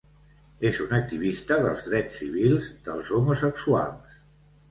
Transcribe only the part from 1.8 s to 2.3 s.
drets